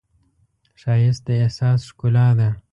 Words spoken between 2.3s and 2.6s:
ده